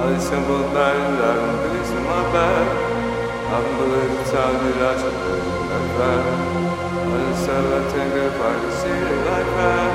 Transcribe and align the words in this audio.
These 0.00 0.28
simple 0.28 0.64
things 0.64 1.20
I 1.20 1.36
in 1.92 2.04
my. 2.08 2.24
I 2.32 3.58
can 3.60 3.74
believe 3.76 4.16
the 4.16 4.24
time 4.32 4.56
that 4.64 4.80
I 4.80 4.92
should. 4.96 5.12
All 6.00 7.20
the 7.20 7.36
stuff 7.36 7.68
I 7.68 7.80
think 7.92 8.12
if 8.16 8.40
I 8.40 8.52
could 8.60 8.76
see 8.80 8.96
it 8.96 9.20
like 9.28 9.50
that. 9.60 9.92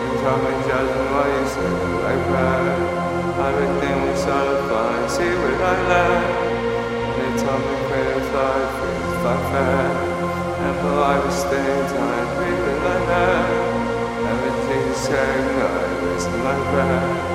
You 0.00 0.16
tell 0.24 0.38
me 0.40 0.52
judging 0.64 1.08
why 1.12 1.28
you 1.28 1.44
say 1.44 1.60
it 1.60 1.92
like 2.08 2.24
that. 2.32 3.02
Everything 3.52 3.96
was 4.00 4.20
so 4.24 4.38
fine, 4.72 5.04
see 5.12 5.32
what 5.44 5.60
I 5.60 5.76
like. 5.92 6.32
They 7.12 7.30
told 7.44 7.60
me 7.68 7.74
creative 7.92 8.32
life 8.32 8.76
is 8.80 9.12
like 9.28 9.46
that. 9.52 9.92
And 10.56 10.74
for 10.80 10.96
I 11.04 11.16
was 11.20 11.36
staying 11.36 11.84
time, 11.92 12.28
breathing 12.40 12.80
like 12.80 13.06
that. 13.12 13.44
Everything's 14.32 14.96
saying 15.04 15.46
I 15.60 16.00
listen 16.00 16.44
like 16.48 16.64
that. 16.80 17.31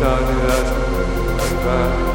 sun 0.00 0.24
has 0.24 0.70
come 0.70 1.56
back. 1.64 2.09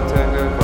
tender 0.00 0.63